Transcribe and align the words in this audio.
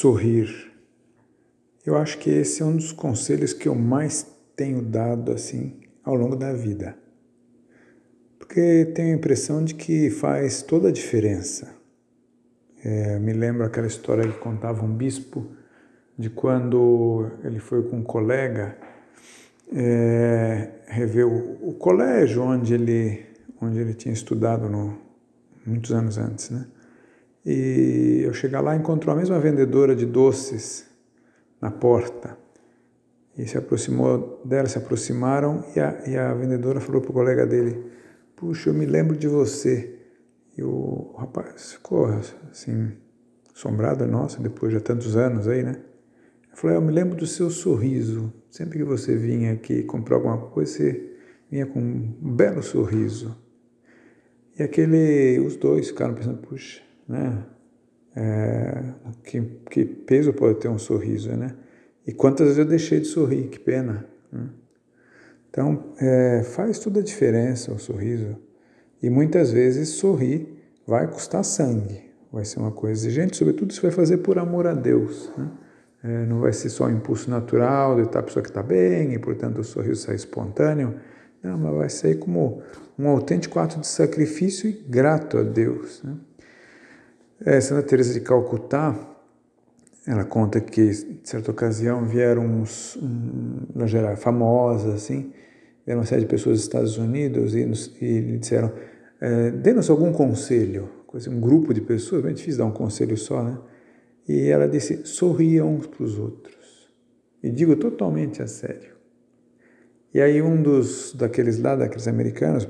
sorrir. 0.00 0.72
Eu 1.84 1.94
acho 1.96 2.16
que 2.18 2.30
esse 2.30 2.62
é 2.62 2.64
um 2.64 2.74
dos 2.74 2.90
conselhos 2.90 3.52
que 3.52 3.68
eu 3.68 3.74
mais 3.74 4.26
tenho 4.56 4.80
dado 4.80 5.30
assim 5.30 5.78
ao 6.02 6.14
longo 6.14 6.36
da 6.36 6.54
vida. 6.54 6.96
Porque 8.38 8.86
tenho 8.94 9.12
a 9.12 9.18
impressão 9.18 9.62
de 9.62 9.74
que 9.74 10.08
faz 10.08 10.62
toda 10.62 10.88
a 10.88 10.92
diferença. 10.92 11.74
É, 12.82 13.18
me 13.18 13.34
lembro 13.34 13.62
aquela 13.62 13.86
história 13.86 14.26
que 14.26 14.38
contava 14.38 14.82
um 14.82 14.94
bispo 14.94 15.46
de 16.16 16.30
quando 16.30 17.30
ele 17.44 17.58
foi 17.58 17.82
com 17.82 17.98
um 17.98 18.02
colega 18.02 18.78
é, 19.70 20.70
rever 20.86 21.26
o, 21.26 21.68
o, 21.68 21.74
colégio 21.74 22.42
onde 22.42 22.72
ele, 22.72 23.26
onde 23.60 23.78
ele 23.78 23.92
tinha 23.92 24.14
estudado 24.14 24.66
no, 24.66 24.98
muitos 25.66 25.92
anos 25.92 26.16
antes, 26.16 26.48
né? 26.48 26.66
E 27.44 28.22
eu 28.24 28.32
chegar 28.34 28.60
lá 28.60 28.76
encontrou 28.76 29.14
a 29.14 29.18
mesma 29.18 29.38
vendedora 29.38 29.96
de 29.96 30.04
doces 30.04 30.86
na 31.60 31.70
porta. 31.70 32.36
E 33.36 33.46
se 33.46 33.56
aproximou 33.56 34.42
dela, 34.44 34.68
se 34.68 34.76
aproximaram 34.76 35.64
e 35.74 35.80
a, 35.80 36.02
e 36.06 36.16
a 36.16 36.34
vendedora 36.34 36.80
falou 36.80 37.00
para 37.00 37.10
o 37.10 37.14
colega 37.14 37.46
dele: 37.46 37.82
Puxa, 38.36 38.70
eu 38.70 38.74
me 38.74 38.84
lembro 38.84 39.16
de 39.16 39.28
você. 39.28 39.98
E 40.56 40.62
o 40.62 41.14
rapaz 41.16 41.72
ficou 41.72 42.06
assim, 42.50 42.92
assombrado, 43.54 44.06
nossa, 44.06 44.42
depois 44.42 44.72
de 44.72 44.80
tantos 44.80 45.16
anos 45.16 45.48
aí, 45.48 45.62
né? 45.62 45.80
Ele 46.48 46.56
falou: 46.56 46.76
Eu 46.76 46.82
me 46.82 46.92
lembro 46.92 47.16
do 47.16 47.26
seu 47.26 47.48
sorriso. 47.48 48.32
Sempre 48.50 48.78
que 48.78 48.84
você 48.84 49.16
vinha 49.16 49.52
aqui 49.52 49.84
comprar 49.84 50.16
alguma 50.16 50.36
coisa, 50.36 50.72
você 50.72 51.10
vinha 51.50 51.64
com 51.64 51.80
um 51.80 52.34
belo 52.34 52.62
sorriso. 52.62 53.36
E 54.58 54.62
aquele, 54.62 55.38
os 55.40 55.56
dois 55.56 55.88
ficaram 55.88 56.14
pensando: 56.14 56.38
Puxa, 56.38 56.82
né? 57.10 57.44
É, 58.14 58.82
que, 59.24 59.40
que, 59.70 59.84
peso 59.84 60.32
pode 60.32 60.58
ter 60.58 60.68
um 60.68 60.78
sorriso, 60.78 61.30
né? 61.30 61.54
E 62.06 62.12
quantas 62.12 62.46
vezes 62.46 62.58
eu 62.58 62.64
deixei 62.64 63.00
de 63.00 63.06
sorrir, 63.06 63.48
que 63.48 63.58
pena. 63.58 64.06
Né? 64.32 64.48
Então, 65.48 65.92
é, 66.00 66.42
faz 66.44 66.78
toda 66.78 67.00
a 67.00 67.02
diferença 67.02 67.72
o 67.72 67.78
sorriso. 67.78 68.36
E 69.02 69.10
muitas 69.10 69.50
vezes 69.52 69.90
sorrir 69.90 70.56
vai 70.86 71.06
custar 71.06 71.44
sangue, 71.44 72.10
vai 72.32 72.44
ser 72.44 72.60
uma 72.60 72.70
coisa 72.70 73.00
exigente, 73.00 73.36
sobretudo 73.36 73.72
se 73.72 73.80
vai 73.80 73.90
fazer 73.90 74.18
por 74.18 74.38
amor 74.38 74.66
a 74.66 74.74
Deus. 74.74 75.30
Né? 75.36 75.50
É, 76.02 76.26
não 76.26 76.40
vai 76.40 76.52
ser 76.52 76.68
só 76.68 76.86
um 76.86 76.90
impulso 76.90 77.30
natural 77.30 77.96
de 77.96 78.02
estar 78.02 78.20
a 78.20 78.22
pessoa 78.22 78.42
que 78.42 78.50
está 78.50 78.62
bem 78.62 79.12
e, 79.12 79.18
portanto, 79.18 79.58
o 79.58 79.64
sorriso 79.64 80.02
sai 80.02 80.14
espontâneo. 80.14 80.94
Não, 81.42 81.58
mas 81.58 81.74
vai 81.74 81.88
sair 81.88 82.16
como 82.16 82.62
um 82.98 83.08
autêntico 83.08 83.58
ato 83.58 83.80
de 83.80 83.86
sacrifício 83.86 84.68
e 84.68 84.72
grato 84.72 85.38
a 85.38 85.42
Deus. 85.42 86.02
Né? 86.02 86.16
É, 87.42 87.58
Santa 87.58 87.82
Teresa 87.82 88.12
de 88.12 88.20
Calcutá, 88.20 88.94
ela 90.06 90.26
conta 90.26 90.60
que, 90.60 90.82
em 90.82 91.20
certa 91.24 91.50
ocasião, 91.50 92.04
vieram 92.04 92.44
uns, 92.44 92.96
um, 92.96 93.86
geral, 93.86 94.14
famosas, 94.14 94.94
assim, 94.94 95.32
vieram 95.86 96.02
uma 96.02 96.06
série 96.06 96.22
de 96.22 96.26
pessoas 96.26 96.58
dos 96.58 96.64
Estados 96.64 96.98
Unidos 96.98 97.54
e, 97.54 97.64
nos, 97.64 97.96
e 97.98 98.20
lhe 98.20 98.38
disseram, 98.38 98.70
é, 99.18 99.50
dê-nos 99.52 99.88
algum 99.88 100.12
conselho, 100.12 100.90
um 101.28 101.40
grupo 101.40 101.72
de 101.72 101.80
pessoas, 101.80 102.22
bem 102.22 102.34
difícil 102.34 102.58
dar 102.58 102.66
um 102.66 102.72
conselho 102.72 103.16
só, 103.16 103.42
né? 103.42 103.58
E 104.28 104.48
ela 104.48 104.68
disse, 104.68 105.06
sorriam 105.06 105.76
uns 105.76 105.86
para 105.86 106.04
os 106.04 106.18
outros. 106.18 106.92
E 107.42 107.50
digo 107.50 107.74
totalmente 107.74 108.42
a 108.42 108.46
sério. 108.46 108.90
E 110.12 110.20
aí 110.20 110.42
um 110.42 110.60
dos, 110.60 111.14
daqueles 111.14 111.58
lá, 111.58 111.74
daqueles 111.74 112.06
americanos, 112.06 112.68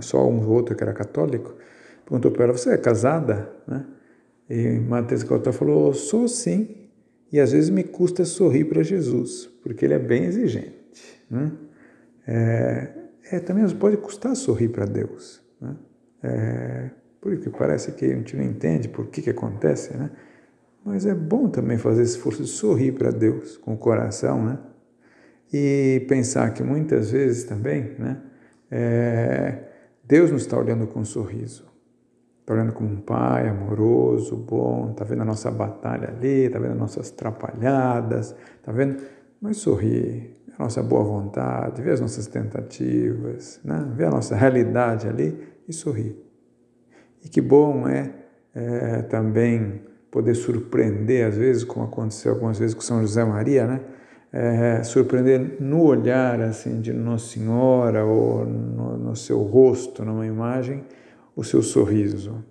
só 0.00 0.28
um 0.28 0.46
ou 0.46 0.52
outro 0.52 0.76
que 0.76 0.82
era 0.82 0.92
católico, 0.92 1.56
perguntou 2.04 2.30
para 2.30 2.44
ela, 2.44 2.52
você 2.52 2.70
é 2.70 2.78
casada? 2.78 3.50
Né? 3.66 3.84
E 4.48 4.78
Matheus 4.78 5.22
Caltó 5.22 5.52
falou, 5.52 5.92
sou 5.94 6.28
sim, 6.28 6.88
e 7.32 7.40
às 7.40 7.52
vezes 7.52 7.70
me 7.70 7.82
custa 7.82 8.24
sorrir 8.24 8.66
para 8.66 8.82
Jesus, 8.82 9.46
porque 9.62 9.84
ele 9.84 9.94
é 9.94 9.98
bem 9.98 10.24
exigente. 10.24 10.74
Né? 11.30 11.52
É, 12.26 12.92
é, 13.32 13.40
também 13.40 13.68
pode 13.70 13.96
custar 13.96 14.36
sorrir 14.36 14.68
para 14.68 14.84
Deus. 14.84 15.42
Né? 15.60 15.76
É, 16.22 16.90
porque 17.20 17.50
parece 17.50 17.92
que 17.92 18.04
a 18.04 18.14
gente 18.14 18.36
não 18.36 18.44
entende 18.44 18.88
por 18.88 19.06
que, 19.06 19.22
que 19.22 19.30
acontece, 19.30 19.96
né? 19.96 20.10
mas 20.84 21.06
é 21.06 21.14
bom 21.14 21.48
também 21.48 21.78
fazer 21.78 22.02
esse 22.02 22.16
esforço 22.16 22.42
de 22.42 22.48
sorrir 22.48 22.92
para 22.92 23.10
Deus 23.10 23.56
com 23.56 23.72
o 23.72 23.78
coração, 23.78 24.44
né? 24.44 24.58
E 25.52 26.04
pensar 26.08 26.52
que 26.52 26.62
muitas 26.62 27.10
vezes 27.10 27.44
também, 27.44 27.94
né? 27.98 28.20
É, 28.70 29.58
Deus 30.04 30.30
nos 30.30 30.42
está 30.42 30.58
olhando 30.58 30.86
com 30.86 31.00
um 31.00 31.04
sorriso. 31.04 31.64
Está 32.44 32.52
olhando 32.52 32.74
como 32.74 32.90
um 32.90 33.00
pai 33.00 33.48
amoroso, 33.48 34.36
bom, 34.36 34.90
está 34.90 35.02
vendo 35.02 35.22
a 35.22 35.24
nossa 35.24 35.50
batalha 35.50 36.10
ali, 36.10 36.44
está 36.44 36.58
vendo 36.58 36.72
as 36.72 36.78
nossas 36.78 37.10
atrapalhadas, 37.10 38.36
está 38.56 38.70
vendo, 38.70 39.02
mas 39.40 39.56
sorri, 39.56 40.36
a 40.58 40.62
nossa 40.62 40.82
boa 40.82 41.02
vontade, 41.02 41.80
vê 41.80 41.92
as 41.92 42.02
nossas 42.02 42.26
tentativas, 42.26 43.58
né? 43.64 43.90
vê 43.96 44.04
a 44.04 44.10
nossa 44.10 44.36
realidade 44.36 45.08
ali 45.08 45.38
e 45.66 45.72
sorri. 45.72 46.22
E 47.24 47.30
que 47.30 47.40
bom 47.40 47.88
é, 47.88 48.12
é 48.54 49.00
também 49.00 49.80
poder 50.10 50.34
surpreender, 50.34 51.26
às 51.26 51.38
vezes, 51.38 51.64
como 51.64 51.86
aconteceu 51.86 52.34
algumas 52.34 52.58
vezes 52.58 52.74
com 52.74 52.82
São 52.82 53.00
José 53.00 53.24
Maria, 53.24 53.66
né? 53.66 53.80
É, 54.30 54.82
surpreender 54.82 55.56
no 55.60 55.80
olhar 55.82 56.42
assim 56.42 56.80
de 56.80 56.92
Nossa 56.92 57.28
Senhora 57.28 58.04
ou 58.04 58.44
no, 58.44 58.98
no 58.98 59.16
seu 59.16 59.40
rosto, 59.42 60.04
numa 60.04 60.26
imagem, 60.26 60.84
o 61.34 61.42
seu 61.42 61.62
sorriso. 61.62 62.44